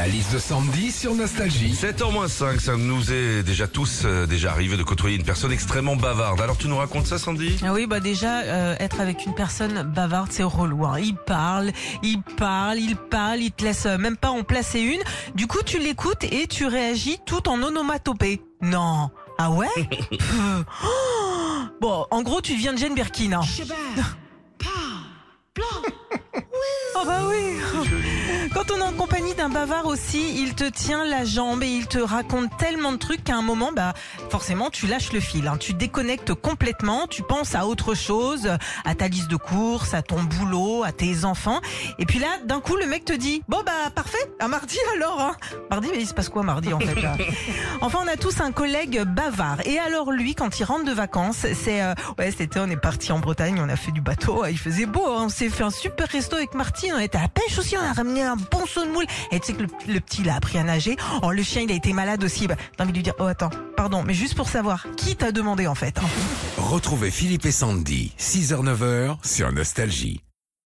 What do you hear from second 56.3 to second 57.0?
avec Martine, on